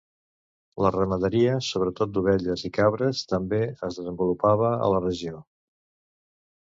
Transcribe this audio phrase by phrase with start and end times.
[0.83, 5.37] La ramaderia, sobretot d'ovelles i cabres, també es desenvolupava a la regió.